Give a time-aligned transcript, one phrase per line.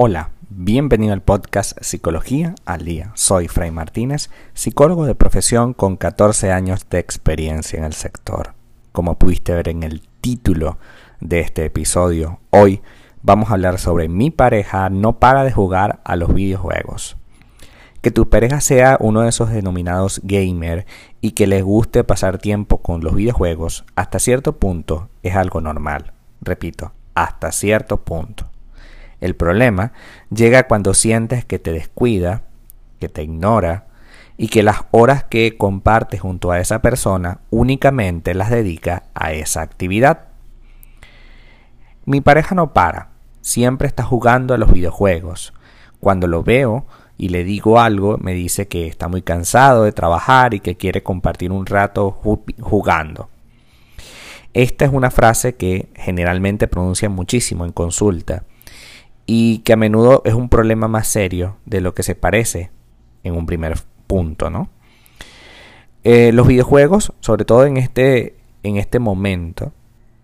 [0.00, 3.10] Hola, bienvenido al podcast Psicología al Día.
[3.16, 8.54] Soy Fray Martínez, psicólogo de profesión con 14 años de experiencia en el sector.
[8.92, 10.78] Como pudiste ver en el título
[11.18, 12.80] de este episodio, hoy
[13.22, 17.16] vamos a hablar sobre mi pareja no para de jugar a los videojuegos.
[18.00, 20.86] Que tu pareja sea uno de esos denominados gamer
[21.20, 26.12] y que les guste pasar tiempo con los videojuegos hasta cierto punto es algo normal.
[26.40, 28.48] Repito, hasta cierto punto.
[29.20, 29.92] El problema
[30.30, 32.42] llega cuando sientes que te descuida,
[33.00, 33.86] que te ignora
[34.36, 39.62] y que las horas que compartes junto a esa persona únicamente las dedica a esa
[39.62, 40.28] actividad.
[42.04, 43.10] Mi pareja no para,
[43.40, 45.52] siempre está jugando a los videojuegos.
[46.00, 46.86] Cuando lo veo
[47.18, 51.02] y le digo algo, me dice que está muy cansado de trabajar y que quiere
[51.02, 53.28] compartir un rato jugando.
[54.54, 58.44] Esta es una frase que generalmente pronuncia muchísimo en consulta
[59.30, 62.70] y que a menudo es un problema más serio de lo que se parece
[63.22, 64.70] en un primer punto, ¿no?
[66.02, 69.72] Eh, los videojuegos, sobre todo en este, en este momento,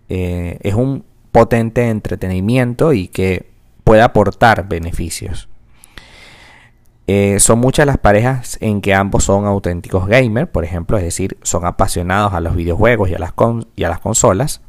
[0.09, 3.51] eh, es un potente entretenimiento y que
[3.85, 5.51] puede aportar beneficios.
[7.07, 11.37] Eh, son muchas las parejas en que ambos son auténticos gamers, por ejemplo, es decir,
[11.43, 13.13] son apasionados a los videojuegos y
[13.77, 14.63] y a las consolas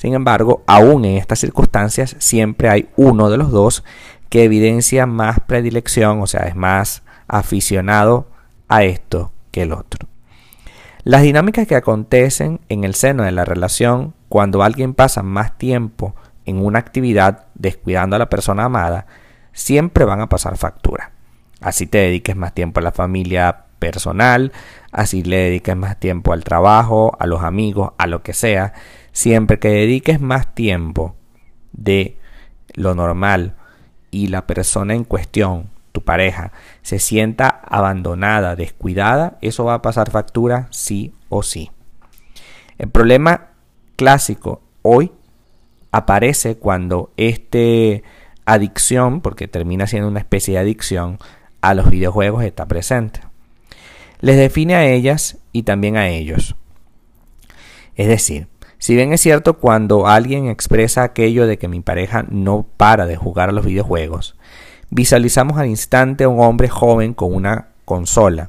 [0.00, 3.84] sin embargo, aún en estas circunstancias siempre hay uno de los dos
[4.30, 8.26] que evidencia más predilección, o sea, es más aficionado
[8.66, 10.08] a esto que el otro.
[11.04, 16.14] Las dinámicas que acontecen en el seno de la relación cuando alguien pasa más tiempo
[16.46, 19.06] en una actividad descuidando a la persona amada,
[19.52, 21.12] siempre van a pasar factura.
[21.60, 24.52] Así te dediques más tiempo a la familia personal,
[24.92, 28.72] así le dediques más tiempo al trabajo, a los amigos, a lo que sea,
[29.12, 31.14] Siempre que dediques más tiempo
[31.72, 32.16] de
[32.74, 33.54] lo normal
[34.10, 36.52] y la persona en cuestión, tu pareja,
[36.82, 41.70] se sienta abandonada, descuidada, eso va a pasar factura sí o sí.
[42.78, 43.48] El problema
[43.96, 45.12] clásico hoy
[45.92, 47.58] aparece cuando esta
[48.44, 51.18] adicción, porque termina siendo una especie de adicción,
[51.60, 53.20] a los videojuegos está presente.
[54.20, 56.56] Les define a ellas y también a ellos.
[57.96, 58.48] Es decir,
[58.80, 63.14] si bien es cierto cuando alguien expresa aquello de que mi pareja no para de
[63.14, 64.36] jugar a los videojuegos,
[64.88, 68.48] visualizamos al instante a un hombre joven con una consola.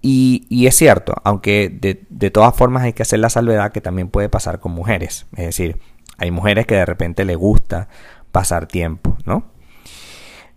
[0.00, 4.08] Y, es cierto, aunque de, de, todas formas hay que hacer la salvedad que también
[4.08, 5.26] puede pasar con mujeres.
[5.32, 5.78] Es decir,
[6.16, 7.88] hay mujeres que de repente le gusta
[8.32, 9.44] pasar tiempo, ¿no?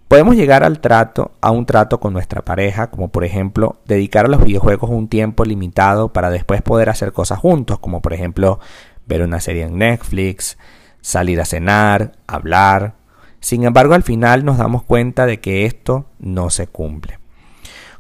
[0.09, 4.27] Podemos llegar al trato, a un trato con nuestra pareja, como por ejemplo dedicar a
[4.27, 8.59] los videojuegos un tiempo limitado para después poder hacer cosas juntos, como por ejemplo
[9.05, 10.57] ver una serie en Netflix,
[10.99, 12.95] salir a cenar, hablar.
[13.39, 17.19] Sin embargo, al final nos damos cuenta de que esto no se cumple.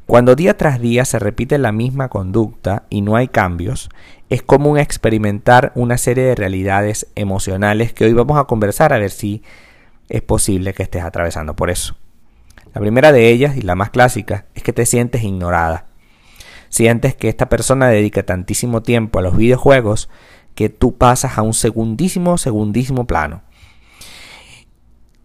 [0.07, 3.91] Cuando día tras día se repite la misma conducta y no hay cambios,
[4.29, 9.11] es común experimentar una serie de realidades emocionales que hoy vamos a conversar a ver
[9.11, 9.43] si
[10.09, 11.95] es posible que estés atravesando por eso.
[12.73, 15.87] La primera de ellas, y la más clásica, es que te sientes ignorada.
[16.69, 20.09] Sientes que esta persona dedica tantísimo tiempo a los videojuegos
[20.53, 23.41] que tú pasas a un segundísimo, segundísimo plano.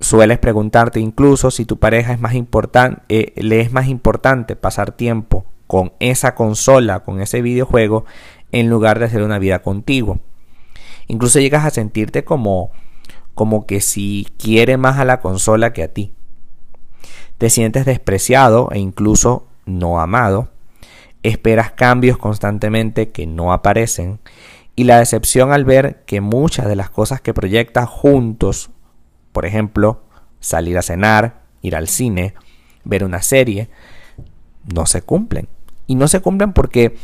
[0.01, 4.93] Sueles preguntarte incluso si tu pareja es más importante, eh, le es más importante pasar
[4.93, 8.05] tiempo con esa consola, con ese videojuego,
[8.53, 10.21] en lugar de hacer una vida contigo.
[11.09, 12.71] Incluso llegas a sentirte como
[13.35, 16.15] como que si quiere más a la consola que a ti.
[17.39, 20.49] Te sientes despreciado e incluso no amado.
[21.23, 24.21] Esperas cambios constantemente que no aparecen.
[24.77, 28.71] Y la decepción al ver que muchas de las cosas que proyectas juntos,
[29.33, 30.03] por ejemplo,
[30.41, 32.35] salir a cenar, ir al cine,
[32.85, 33.71] ver una serie,
[34.73, 35.49] no se cumplen.
[35.87, 36.97] Y no se cumplen porque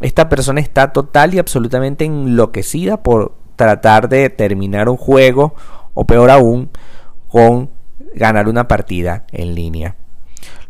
[0.00, 5.54] esta persona está total y absolutamente enloquecida por tratar de terminar un juego
[5.94, 6.70] o peor aún
[7.28, 7.70] con
[8.14, 9.96] ganar una partida en línea.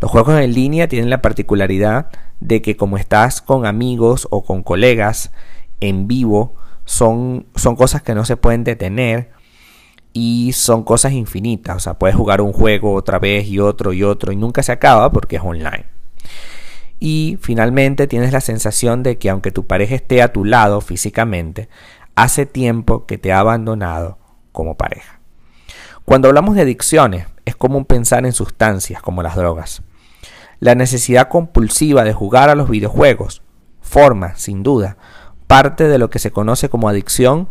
[0.00, 2.10] Los juegos en línea tienen la particularidad
[2.40, 5.32] de que como estás con amigos o con colegas
[5.80, 6.54] en vivo,
[6.84, 9.30] son, son cosas que no se pueden detener
[10.12, 11.76] y son cosas infinitas.
[11.76, 14.72] O sea, puedes jugar un juego otra vez y otro y otro y nunca se
[14.72, 15.86] acaba porque es online.
[17.00, 21.68] Y finalmente tienes la sensación de que aunque tu pareja esté a tu lado físicamente,
[22.14, 24.18] hace tiempo que te ha abandonado
[24.52, 25.20] como pareja.
[26.04, 29.82] Cuando hablamos de adicciones, es común pensar en sustancias como las drogas.
[30.60, 33.42] La necesidad compulsiva de jugar a los videojuegos
[33.80, 34.96] forma, sin duda,
[35.46, 37.48] parte de lo que se conoce como adicción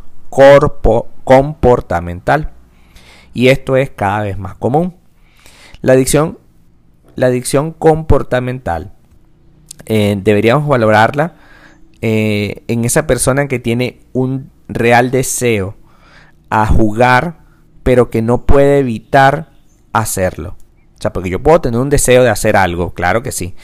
[1.23, 2.51] comportamental.
[3.33, 4.95] Y esto es cada vez más común.
[5.81, 6.39] La adicción,
[7.15, 8.93] la adicción comportamental
[9.85, 11.35] eh, deberíamos valorarla
[12.01, 15.75] eh, en esa persona que tiene un real deseo
[16.49, 17.39] a jugar,
[17.83, 19.49] pero que no puede evitar
[19.91, 20.55] hacerlo.
[20.97, 23.55] O sea, porque yo puedo tener un deseo de hacer algo, claro que sí,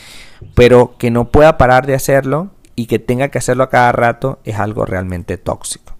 [0.55, 4.39] pero que no pueda parar de hacerlo y que tenga que hacerlo a cada rato
[4.43, 5.95] es algo realmente tóxico.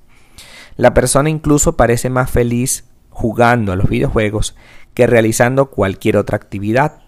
[0.76, 4.56] La persona incluso parece más feliz jugando a los videojuegos
[4.94, 7.02] que realizando cualquier otra actividad.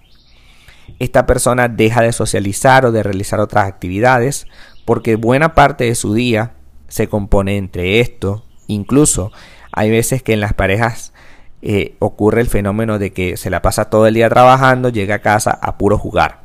[0.99, 4.45] Esta persona deja de socializar o de realizar otras actividades
[4.85, 6.53] porque buena parte de su día
[6.91, 8.43] se compone entre esto.
[8.67, 9.31] Incluso
[9.71, 11.13] hay veces que en las parejas
[11.61, 15.19] eh, ocurre el fenómeno de que se la pasa todo el día trabajando, llega a
[15.19, 16.41] casa a puro jugar.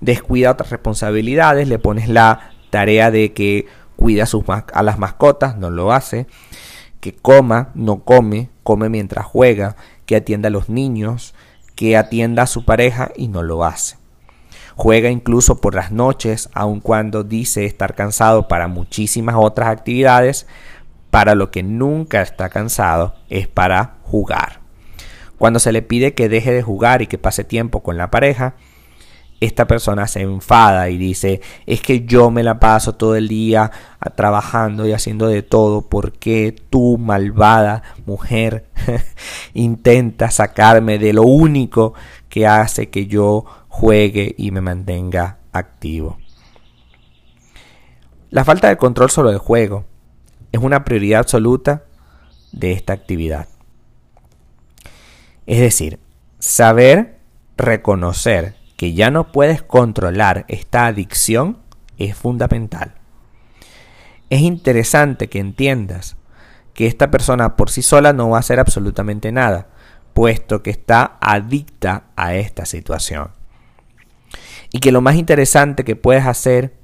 [0.00, 3.66] Descuida otras responsabilidades, le pones la tarea de que
[3.96, 4.24] cuida
[4.72, 6.26] a las mascotas, no lo hace.
[7.00, 9.76] Que coma, no come, come mientras juega.
[10.06, 11.34] Que atienda a los niños,
[11.76, 13.96] que atienda a su pareja y no lo hace.
[14.82, 20.48] Juega incluso por las noches, aun cuando dice estar cansado para muchísimas otras actividades,
[21.08, 24.58] para lo que nunca está cansado es para jugar.
[25.38, 28.56] Cuando se le pide que deje de jugar y que pase tiempo con la pareja,
[29.38, 33.70] esta persona se enfada y dice, es que yo me la paso todo el día
[34.16, 38.66] trabajando y haciendo de todo, porque tú, malvada mujer,
[39.54, 41.94] intentas sacarme de lo único
[42.28, 46.18] que hace que yo juegue y me mantenga activo?
[48.28, 49.86] La falta de control sobre el juego
[50.52, 51.84] es una prioridad absoluta
[52.52, 53.48] de esta actividad.
[55.46, 55.98] Es decir,
[56.38, 57.18] saber
[57.56, 61.58] reconocer que ya no puedes controlar esta adicción
[61.96, 62.94] es fundamental.
[64.28, 66.16] Es interesante que entiendas
[66.74, 69.68] que esta persona por sí sola no va a hacer absolutamente nada,
[70.12, 73.41] puesto que está adicta a esta situación.
[74.72, 76.74] Y que lo más interesante que puedes hacer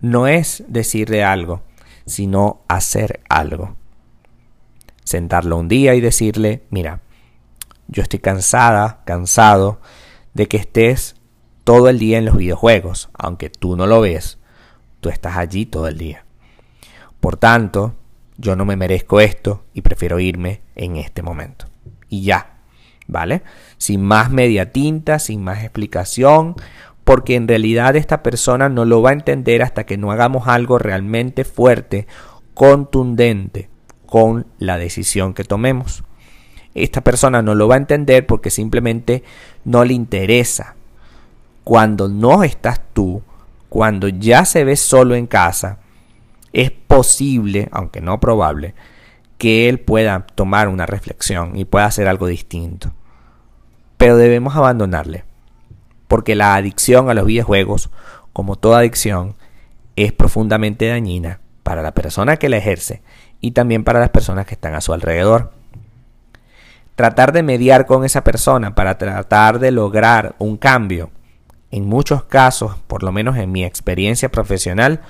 [0.00, 1.62] no es decirle algo,
[2.04, 3.76] sino hacer algo.
[5.04, 7.00] Sentarlo un día y decirle, mira,
[7.88, 9.80] yo estoy cansada, cansado
[10.34, 11.16] de que estés
[11.64, 14.38] todo el día en los videojuegos, aunque tú no lo ves,
[15.00, 16.24] tú estás allí todo el día.
[17.20, 17.94] Por tanto,
[18.36, 21.66] yo no me merezco esto y prefiero irme en este momento.
[22.08, 22.58] Y ya,
[23.06, 23.42] ¿vale?
[23.78, 26.56] Sin más media tinta, sin más explicación,
[27.04, 30.78] porque en realidad esta persona no lo va a entender hasta que no hagamos algo
[30.78, 32.06] realmente fuerte,
[32.54, 33.68] contundente
[34.06, 36.04] con la decisión que tomemos.
[36.74, 39.24] Esta persona no lo va a entender porque simplemente
[39.64, 40.76] no le interesa
[41.64, 43.22] cuando no estás tú,
[43.68, 45.78] cuando ya se ve solo en casa,
[46.52, 48.74] es posible, aunque no probable,
[49.38, 52.92] que él pueda tomar una reflexión y pueda hacer algo distinto.
[53.96, 55.24] Pero debemos abandonarle,
[56.12, 57.88] porque la adicción a los videojuegos,
[58.34, 59.34] como toda adicción,
[59.96, 63.00] es profundamente dañina para la persona que la ejerce
[63.40, 65.52] y también para las personas que están a su alrededor.
[66.96, 71.08] Tratar de mediar con esa persona para tratar de lograr un cambio
[71.70, 75.00] en muchos casos, por lo menos en mi experiencia profesional,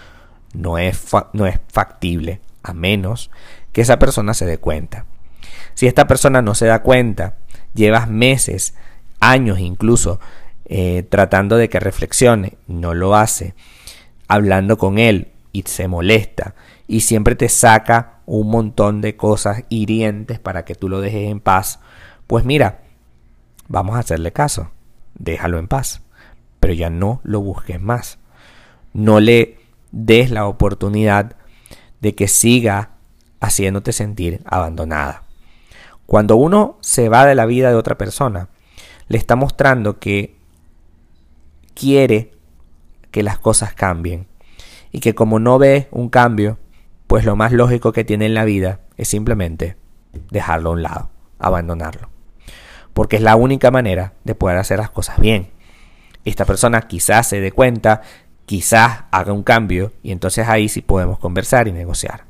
[0.55, 3.33] no es, no es factible, a menos
[3.73, 5.07] que esa persona se dé cuenta.
[5.75, 7.39] Si esta persona no se da cuenta,
[7.75, 8.77] llevas meses,
[9.19, 10.21] años incluso,
[10.75, 13.55] eh, tratando de que reflexione, no lo hace,
[14.27, 16.55] hablando con él y se molesta.
[16.89, 21.41] Y siempre te saca un montón de cosas hirientes para que tú lo dejes en
[21.41, 21.79] paz,
[22.27, 22.85] pues mira,
[23.69, 24.71] vamos a hacerle caso,
[25.13, 26.01] déjalo en paz.
[26.59, 28.19] Pero ya no lo busques más.
[28.95, 29.59] No le
[29.91, 31.37] des la oportunidad
[32.01, 32.93] de que siga
[33.41, 35.25] haciéndote sentir abandonada.
[36.07, 38.49] Cuando uno se va de la vida de otra persona,
[39.09, 40.41] le está mostrando que
[41.75, 42.33] quiere
[43.11, 44.27] que las cosas cambien
[44.91, 46.59] y que como no ve un cambio,
[47.07, 49.77] pues lo más lógico que tiene en la vida es simplemente
[50.31, 52.09] dejarlo a un lado, abandonarlo.
[52.93, 55.51] Porque es la única manera de poder hacer las cosas bien
[56.25, 58.03] esta persona quizás se dé cuenta,
[58.47, 62.25] quizás haga un cambio y entonces ahí sí podemos conversar y negociar.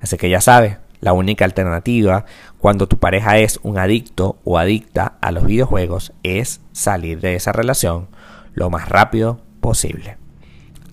[0.00, 2.24] Así que ya sabes, la única alternativa
[2.58, 7.52] cuando tu pareja es un adicto o adicta a los videojuegos es salir de esa
[7.52, 8.08] relación
[8.54, 10.16] lo más rápido posible.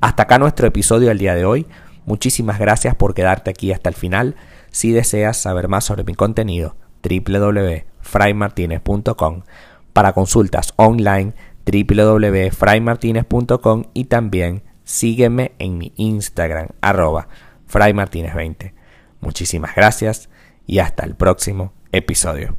[0.01, 1.67] Hasta acá nuestro episodio del día de hoy.
[2.05, 4.35] Muchísimas gracias por quedarte aquí hasta el final.
[4.71, 9.41] Si deseas saber más sobre mi contenido, www.fraymartinez.com
[9.93, 11.33] para consultas online
[11.65, 17.27] www.fraymartinez.com y también sígueme en mi Instagram arroba
[17.71, 18.73] fraymartinez20.
[19.21, 20.29] Muchísimas gracias
[20.65, 22.58] y hasta el próximo episodio.